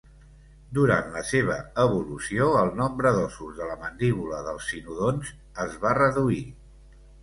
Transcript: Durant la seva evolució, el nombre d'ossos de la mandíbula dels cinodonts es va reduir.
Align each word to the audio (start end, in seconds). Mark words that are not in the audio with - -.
Durant 0.77 1.11
la 1.17 1.21
seva 1.31 1.57
evolució, 1.83 2.49
el 2.63 2.73
nombre 2.81 3.13
d'ossos 3.19 3.55
de 3.63 3.71
la 3.75 3.79
mandíbula 3.85 4.43
dels 4.51 4.75
cinodonts 4.75 5.35
es 5.69 5.83
va 5.87 5.97
reduir. 6.05 6.47